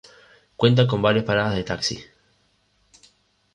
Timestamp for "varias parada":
1.03-1.53